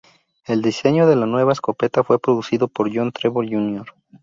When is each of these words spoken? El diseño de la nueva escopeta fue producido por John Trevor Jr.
El 0.47 0.63
diseño 0.63 1.05
de 1.05 1.15
la 1.15 1.27
nueva 1.27 1.51
escopeta 1.51 2.03
fue 2.03 2.17
producido 2.17 2.67
por 2.67 2.89
John 2.91 3.11
Trevor 3.11 3.45
Jr. 3.47 3.85